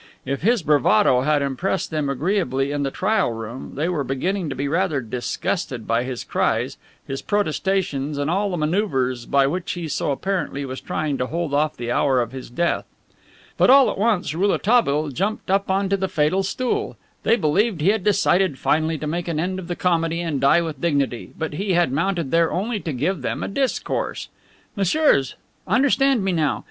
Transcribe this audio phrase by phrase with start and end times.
[0.25, 4.55] If his bravado had impressed them agreeably in the trial room, they were beginning to
[4.55, 9.87] be rather disgusted by his cries, his protestations and all the maneuvers by which he
[9.87, 12.87] so apparently was trying to hold off the hour of his death.
[13.57, 16.97] But all at once Rouletabille jumped up onto the fatal stool.
[17.21, 20.61] They believed he had decided finally to make an end of the comedy and die
[20.61, 24.29] with dignity; but he had mounted there only to give them a discourse.
[24.75, 25.35] "Messieurs,
[25.67, 26.59] understand me now.